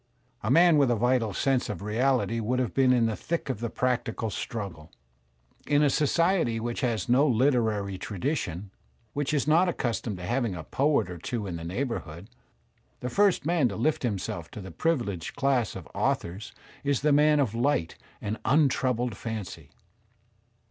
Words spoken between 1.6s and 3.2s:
of reality would have been in the